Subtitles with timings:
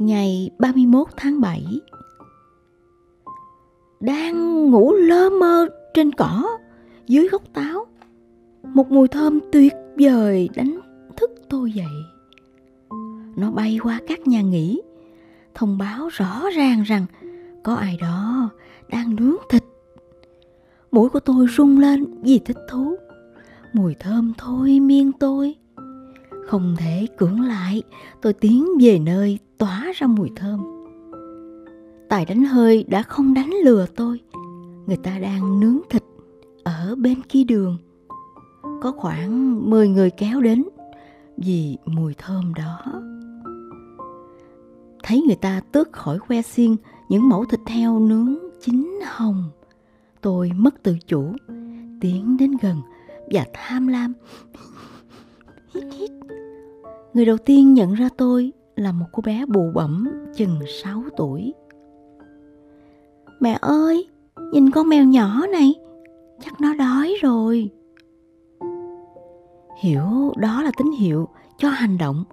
[0.00, 1.80] Ngày 31 tháng 7
[4.00, 6.58] Đang ngủ lơ mơ trên cỏ,
[7.06, 7.86] dưới gốc táo.
[8.62, 10.80] Một mùi thơm tuyệt vời đánh
[11.16, 12.04] thức tôi dậy.
[13.36, 14.82] Nó bay qua các nhà nghỉ,
[15.54, 17.06] Thông báo rõ ràng rằng
[17.62, 18.50] có ai đó
[18.88, 19.64] đang nướng thịt.
[20.92, 22.96] Mũi của tôi rung lên vì thích thú.
[23.72, 25.54] Mùi thơm thôi miên tôi
[26.50, 27.82] không thể cưỡng lại.
[28.22, 30.60] Tôi tiến về nơi tỏa ra mùi thơm.
[32.08, 34.20] Tài đánh hơi đã không đánh lừa tôi.
[34.86, 36.02] Người ta đang nướng thịt
[36.64, 37.78] ở bên kia đường.
[38.82, 40.64] Có khoảng 10 người kéo đến
[41.36, 42.78] vì mùi thơm đó.
[45.02, 46.76] Thấy người ta tước khỏi que xiên,
[47.08, 49.50] những mẫu thịt heo nướng chín hồng,
[50.20, 51.32] tôi mất tự chủ,
[52.00, 52.76] tiến đến gần
[53.30, 54.12] và tham lam.
[55.74, 56.10] Hít hít
[57.14, 61.54] người đầu tiên nhận ra tôi là một cô bé bụ bẩm chừng 6 tuổi.
[63.40, 64.08] Mẹ ơi,
[64.52, 65.74] nhìn con mèo nhỏ này,
[66.44, 67.70] chắc nó đói rồi.
[69.80, 72.24] Hiểu, đó là tín hiệu cho hành động.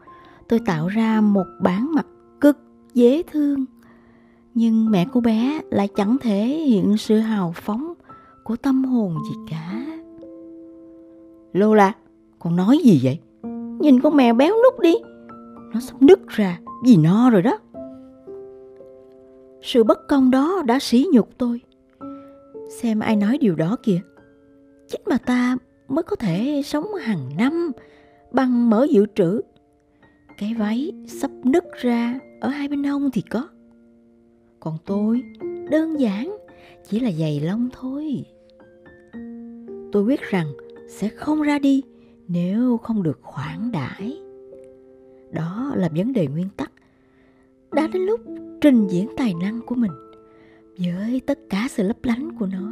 [0.50, 2.08] Tôi tạo ra một bản mặt
[2.41, 2.58] cực
[2.94, 3.66] dễ thương,
[4.53, 7.94] nhưng mẹ cô bé lại chẳng thể hiện sự hào phóng
[8.44, 9.86] của tâm hồn gì cả.
[11.53, 11.94] Lola,
[12.39, 13.19] con nói gì vậy?
[13.80, 14.94] Nhìn con mèo béo nút đi.
[15.73, 17.59] Nó sắp nứt ra vì no rồi đó.
[19.61, 21.61] Sự bất công đó đã sỉ nhục tôi.
[22.69, 24.00] Xem ai nói điều đó kìa.
[24.88, 27.72] Chính mà ta mới có thể sống hàng năm
[28.31, 29.42] bằng mỡ dự trữ.
[30.38, 33.47] Cái váy sắp nứt ra ở hai bên hông thì có.
[34.59, 35.22] Còn tôi
[35.69, 36.38] đơn giản
[36.89, 38.25] chỉ là giày lông thôi.
[39.91, 40.47] Tôi quyết rằng
[40.89, 41.84] sẽ không ra đi
[42.28, 44.17] nếu không được khoản đãi.
[45.31, 46.72] Đó là vấn đề nguyên tắc.
[47.72, 48.22] Đã đến lúc
[48.61, 49.92] trình diễn tài năng của mình
[50.78, 52.72] với tất cả sự lấp lánh của nó.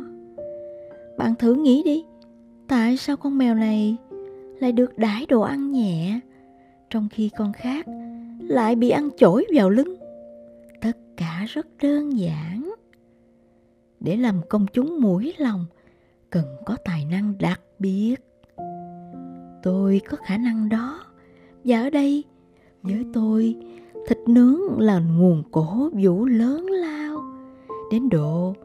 [1.18, 2.06] Bạn thử nghĩ đi,
[2.68, 3.98] tại sao con mèo này
[4.60, 6.20] lại được đãi đồ ăn nhẹ,
[6.90, 7.86] trong khi con khác
[8.40, 9.96] lại bị ăn chổi vào lưng?
[10.82, 12.74] Tất cả rất đơn giản.
[14.00, 15.66] Để làm công chúng mũi lòng,
[16.30, 18.16] cần có tài năng đặc biệt
[19.66, 21.04] tôi có khả năng đó.
[21.64, 22.24] Và ở đây
[22.84, 23.56] với tôi,
[24.08, 27.24] thịt nướng là nguồn cổ vũ lớn lao.
[27.92, 28.56] Đến độ,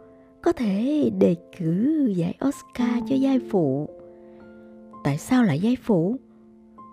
[0.42, 3.88] có thể đề cử giải oscar cho giai phụ.
[5.04, 6.16] Tại sao lại giai phụ?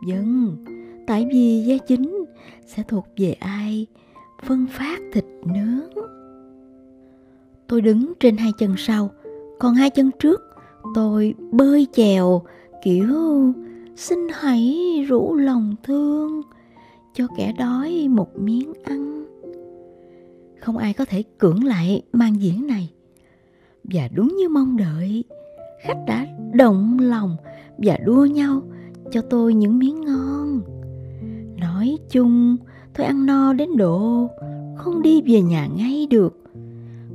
[0.08, 0.66] Vâng
[1.08, 2.26] tại vì giai chính
[2.66, 3.88] sẽ thuộc về ai?
[4.44, 6.06] Phân phát thịt nướng.
[7.68, 9.10] Tôi đứng trên hai chân sau,
[9.60, 10.42] còn hai chân trước,
[10.96, 12.42] tôi bơi chèo,
[12.84, 13.54] kiểu
[13.98, 14.78] xin hãy
[15.08, 16.42] rủ lòng thương
[17.14, 19.26] cho kẻ đói một miếng ăn.
[20.60, 22.92] Không ai có thể cưỡng lại màn diễn này.
[23.84, 25.24] Và đúng như mong đợi,
[25.82, 27.38] khách đã động lòng
[27.78, 28.62] và đua nhau
[29.12, 30.62] cho tôi những miếng ngon.
[31.60, 32.58] Nói chung,
[32.94, 34.30] tôi ăn no đến độ
[34.76, 36.44] không đi về nhà ngay được.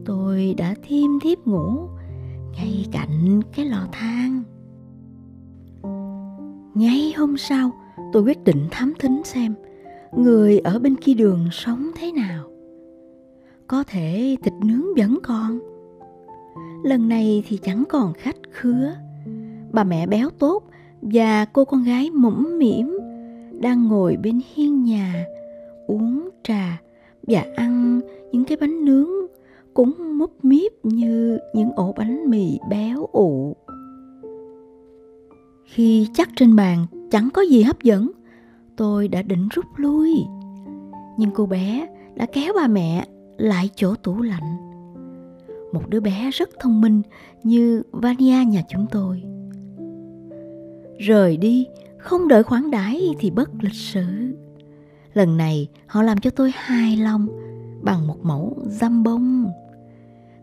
[0.05, 1.89] Tôi đã thiêm thiếp ngủ
[2.57, 4.43] ngay cạnh cái lò than
[6.75, 7.71] ngay hôm sau,
[8.13, 9.55] tôi quyết định thám thính xem
[10.17, 12.45] người ở bên kia đường sống thế nào.
[13.67, 15.59] Có thể thịt nướng vẫn còn.
[16.85, 18.95] Lần này thì chẳng còn khách khứa.
[19.73, 20.63] Bà mẹ béo tốt
[21.03, 22.99] và cô con gái mũm mỉm
[23.61, 25.25] đang ngồi bên hiên nhà,
[25.87, 26.81] uống trà
[27.23, 28.01] và ăn
[28.33, 29.09] những cái bánh nướng
[29.75, 33.57] cũng múp míp như những ổ bánh mì béo ụ.
[35.65, 38.11] Khi chắc trên bàn chẳng có gì hấp dẫn,
[38.77, 40.25] tôi đã định rút lui.
[41.19, 43.07] Nhưng cô bé đã kéo ba mẹ
[43.37, 44.57] lại chỗ tủ lạnh.
[45.73, 47.03] Một đứa bé rất thông minh
[47.43, 49.23] như Vania nhà chúng tôi.
[50.99, 51.67] Rời đi,
[51.99, 54.05] không đợi khoản đãi thì bất lịch sự.
[55.15, 57.27] Lần này họ làm cho tôi hài lòng
[57.83, 59.51] bằng một mẫu dăm bông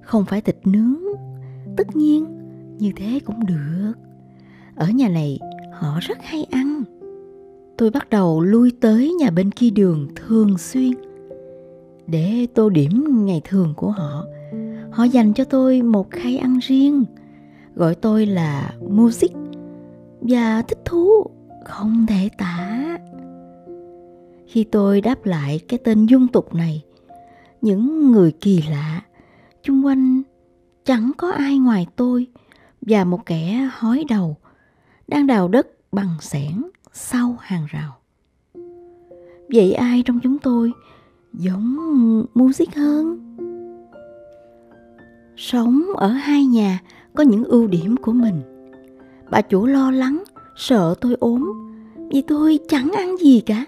[0.10, 0.96] không phải thịt nướng
[1.78, 2.26] tất nhiên
[2.78, 3.94] như thế cũng được
[4.76, 5.40] ở nhà này,
[5.74, 6.84] họ rất hay ăn.
[7.78, 10.92] Tôi bắt đầu lui tới nhà bên kia đường thường xuyên.
[12.08, 14.26] Để tô điểm ngày thường của họ
[14.92, 17.06] họ dành cho tôi một khay ăn riêng,
[17.76, 19.32] gọi tôi là music,
[20.22, 21.08] và thích thú
[21.66, 22.98] không thể tả.
[24.48, 26.84] Khi tôi đáp lại cái tên dung tục này,
[27.62, 29.02] những người kỳ lạ
[29.64, 30.22] chung quanh
[30.86, 32.28] chẳng có ai ngoài tôi
[32.82, 34.38] và một kẻ hói đầu
[35.10, 37.96] đang đào đất bằng xẻng sau hàng rào.
[39.54, 40.72] Vậy ai trong chúng tôi
[41.34, 41.78] giống
[42.34, 43.36] music hơn?
[45.38, 46.80] Sống ở hai nhà
[47.16, 48.42] có những ưu điểm của mình.
[49.32, 50.24] Bà chủ lo lắng,
[50.56, 51.54] sợ tôi ốm,
[52.12, 53.66] vì tôi chẳng ăn gì cả.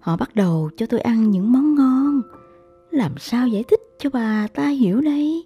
[0.00, 2.22] Họ bắt đầu cho tôi ăn những món ngon.
[2.90, 5.44] Làm sao giải thích cho bà ta hiểu đây?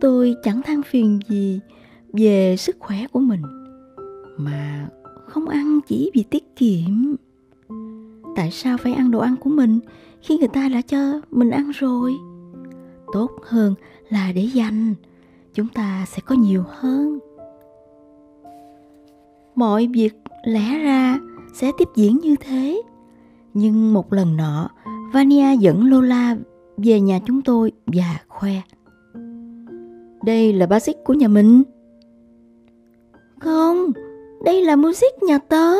[0.00, 1.60] Tôi chẳng than phiền gì
[2.12, 3.42] về sức khỏe của mình
[4.36, 4.88] mà
[5.26, 7.16] không ăn chỉ vì tiết kiệm.
[8.36, 9.80] Tại sao phải ăn đồ ăn của mình
[10.22, 12.14] khi người ta đã cho mình ăn rồi?
[13.12, 13.74] Tốt hơn
[14.08, 14.94] là để dành,
[15.54, 17.18] chúng ta sẽ có nhiều hơn.
[19.54, 20.14] Mọi việc
[20.44, 21.18] lẽ ra
[21.54, 22.82] sẽ tiếp diễn như thế.
[23.54, 24.70] Nhưng một lần nọ,
[25.12, 26.36] vania dẫn lola
[26.76, 28.52] về nhà chúng tôi và khoe.
[30.24, 31.62] Đây là basic của nhà mình.
[33.40, 33.92] Không
[34.44, 35.74] đây là music nhà tớ.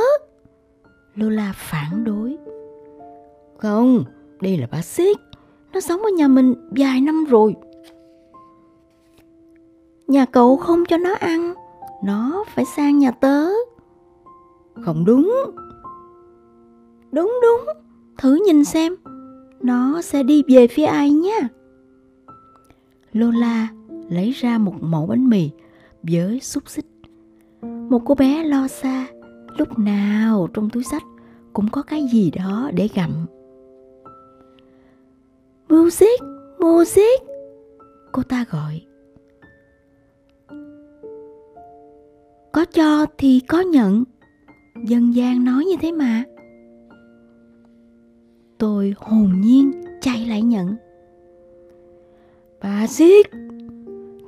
[1.14, 2.36] Lola phản đối.
[3.58, 4.04] Không,
[4.40, 5.18] đây là basic.
[5.72, 7.54] Nó sống ở nhà mình vài năm rồi.
[10.06, 11.54] Nhà cậu không cho nó ăn.
[12.04, 13.46] Nó phải sang nhà tớ.
[14.84, 15.32] Không đúng.
[17.12, 17.74] Đúng đúng.
[18.18, 18.96] Thử nhìn xem.
[19.60, 21.48] Nó sẽ đi về phía ai nha.
[23.12, 23.68] Lola
[24.08, 25.50] lấy ra một mẫu bánh mì
[26.02, 26.86] với xúc xích
[27.64, 29.06] một cô bé lo xa,
[29.58, 31.02] lúc nào trong túi sách
[31.52, 33.26] cũng có cái gì đó để gặm.
[35.68, 36.20] Music
[36.58, 37.22] music,
[38.12, 38.80] cô ta gọi.
[42.52, 44.04] Có cho thì có nhận,
[44.84, 46.24] dân gian nói như thế mà.
[48.58, 50.74] Tôi hồn nhiên chạy lại nhận.
[52.62, 53.26] Bà giết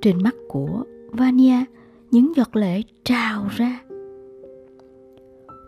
[0.02, 1.64] trên mắt của vania
[2.10, 3.80] những giọt lệ trào ra.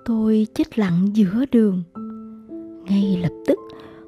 [0.05, 1.83] Tôi chết lặng giữa đường.
[2.85, 3.59] Ngay lập tức,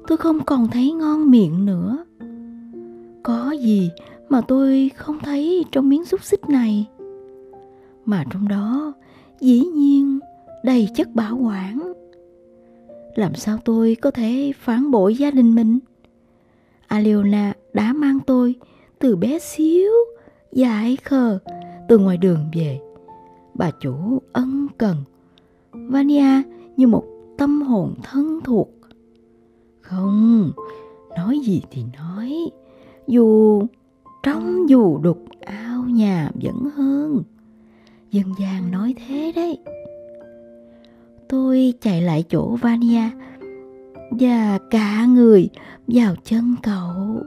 [0.07, 2.05] tôi không còn thấy ngon miệng nữa.
[3.23, 3.89] Có gì
[4.29, 6.87] mà tôi không thấy trong miếng xúc xích này?
[8.05, 8.93] Mà trong đó,
[9.39, 10.19] dĩ nhiên,
[10.63, 11.93] đầy chất bảo quản.
[13.15, 15.79] Làm sao tôi có thể phản bội gia đình mình?
[16.87, 18.55] Aliona đã mang tôi
[18.99, 19.91] từ bé xíu
[20.51, 21.39] dại khờ
[21.91, 22.79] từ ngoài đường về.
[23.53, 24.95] Bà chủ ân cần.
[25.71, 26.41] Vania
[26.77, 27.03] như một
[27.37, 28.69] tâm hồn thân thuộc.
[29.81, 30.51] Không,
[31.17, 32.49] nói gì thì nói.
[33.07, 33.61] Dù
[34.23, 37.23] trong dù đục, ao nhà vẫn hơn.
[38.11, 39.57] Dân gian nói thế đấy.
[41.29, 43.09] Tôi chạy lại chỗ vania
[44.11, 45.49] và cả người
[45.87, 47.23] vào chân cậu.